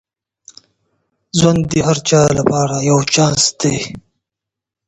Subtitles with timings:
[1.37, 3.77] ژوند د هر چا لپاره یو چانس دی.